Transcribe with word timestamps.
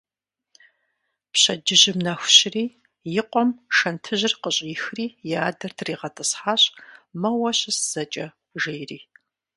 Пщэджыжьым 1.33 1.97
нэху 2.05 2.31
щыри 2.37 2.65
и 3.19 3.21
къуэм 3.31 3.49
шэнтыжьыр 3.75 4.33
къыщӀихри 4.41 5.05
и 5.31 5.33
адэр 5.47 5.71
тригъэтӀысхьащ, 5.77 6.63
моуэ 7.21 7.51
щыс 7.59 7.77
зэкӀэ 7.91 8.27
жери. 8.61 8.99